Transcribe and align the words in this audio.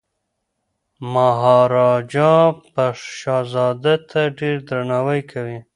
مهاراجا 1.13 2.35
به 2.73 2.85
شهزاده 3.17 3.95
ته 4.09 4.21
ډیر 4.39 4.57
درناوی 4.69 5.21
کوي. 5.31 5.57